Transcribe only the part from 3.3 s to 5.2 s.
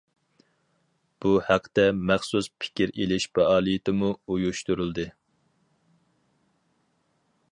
پائالىيىتىمۇ ئۇيۇشتۇرۇلدى.